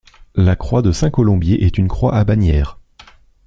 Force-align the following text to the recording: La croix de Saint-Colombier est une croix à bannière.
La 0.33 0.55
croix 0.55 0.81
de 0.81 0.91
Saint-Colombier 0.91 1.63
est 1.63 1.77
une 1.77 1.87
croix 1.87 2.15
à 2.15 2.23
bannière. 2.23 2.79